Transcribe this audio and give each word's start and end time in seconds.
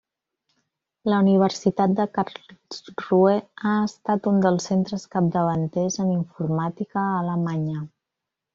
La 1.13 1.19
Universitat 1.23 1.93
de 1.99 2.05
Karlsruhe 2.15 3.35
ha 3.65 3.75
estat 3.91 4.31
un 4.33 4.41
dels 4.47 4.67
centres 4.71 5.07
capdavanters 5.19 5.99
en 6.07 6.11
informàtica 6.17 7.05
a 7.07 7.15
Alemanya. 7.23 7.87